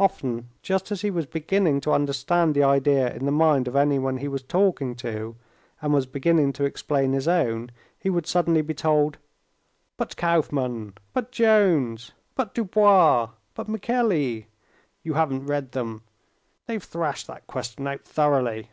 Often, 0.00 0.48
just 0.62 0.90
as 0.90 1.02
he 1.02 1.10
was 1.10 1.26
beginning 1.26 1.82
to 1.82 1.92
understand 1.92 2.54
the 2.54 2.62
idea 2.62 3.14
in 3.14 3.26
the 3.26 3.30
mind 3.30 3.68
of 3.68 3.76
anyone 3.76 4.16
he 4.16 4.26
was 4.26 4.42
talking 4.42 4.94
to, 4.96 5.36
and 5.82 5.92
was 5.92 6.06
beginning 6.06 6.54
to 6.54 6.64
explain 6.64 7.12
his 7.12 7.28
own, 7.28 7.70
he 7.98 8.08
would 8.08 8.26
suddenly 8.26 8.62
be 8.62 8.72
told: 8.72 9.18
"But 9.98 10.16
Kauffmann, 10.16 10.94
but 11.12 11.32
Jones, 11.32 12.12
but 12.34 12.54
Dubois, 12.54 13.28
but 13.52 13.68
Michelli? 13.68 14.46
You 15.02 15.12
haven't 15.12 15.44
read 15.44 15.72
them: 15.72 16.00
they've 16.64 16.82
thrashed 16.82 17.26
that 17.26 17.46
question 17.46 17.86
out 17.88 18.06
thoroughly." 18.06 18.70